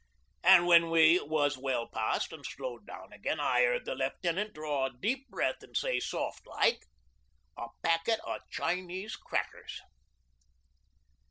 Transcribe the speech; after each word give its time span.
'An' 0.43 0.65
when 0.65 0.89
we 0.89 1.19
was 1.19 1.59
well 1.59 1.85
past 1.87 2.33
an' 2.33 2.43
slowed 2.43 2.87
down 2.87 3.13
again 3.13 3.39
I 3.39 3.61
heard 3.61 3.85
the 3.85 3.93
Left'nant 3.93 4.51
draw 4.51 4.87
a 4.87 4.97
deep 4.99 5.29
breath 5.29 5.61
an' 5.61 5.75
say 5.75 5.99
soft 5.99 6.47
like"... 6.47 6.87
a 7.59 7.67
packet 7.83 8.19
o' 8.25 8.39
Chinese 8.49 9.15
crackers." 9.15 9.79